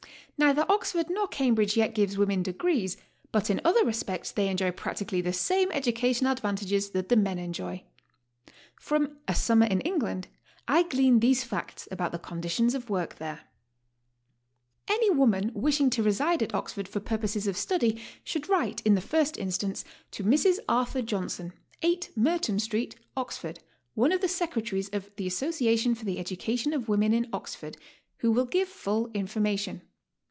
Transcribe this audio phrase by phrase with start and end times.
[0.37, 2.97] Neither Oxford nor Cambridge yet gives women degrees,
[3.31, 7.83] but in other respects they enjoy practically the same educational advantages that the men enjoy.
[8.75, 10.29] From '*A Summer in England"
[10.67, 13.41] I glean these facts about the con ditions of work there:—
[14.89, 18.99] Any woman wishing to reside at Oxford for purposes of study should write, in the
[18.99, 20.57] first instance, to Mrs.
[20.67, 23.59] Arthur Johnson, 8 Merton Street, Oxford,
[23.93, 27.77] one of the Secretaries of the Association for the Education of Women in Oxford,
[28.17, 29.83] who will give full information.